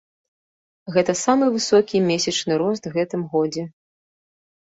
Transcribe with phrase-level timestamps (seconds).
[0.95, 3.63] Гэта самы высокі месячны рост гэтым годзе.